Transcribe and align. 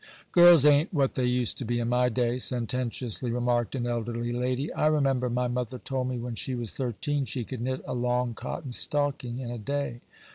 'Girls 0.31 0.65
a'n't 0.65 0.91
what 0.91 1.13
they 1.13 1.27
used 1.27 1.59
to 1.59 1.63
be 1.63 1.77
in 1.79 1.87
my 1.87 2.09
day,' 2.09 2.39
sententiously 2.39 3.29
remarked 3.29 3.75
an 3.75 3.85
elderly 3.85 4.33
lady. 4.33 4.73
'I 4.73 4.87
remember 4.87 5.29
my 5.29 5.47
mother 5.47 5.77
told 5.77 6.09
me 6.09 6.17
when 6.17 6.33
she 6.33 6.55
was 6.55 6.71
thirteen 6.71 7.23
she 7.23 7.43
could 7.43 7.61
knit 7.61 7.81
a 7.85 7.93
long 7.93 8.33
cotton 8.33 8.71
stocking 8.71 9.37
in 9.37 9.51
a 9.51 9.59
day. 9.59 10.01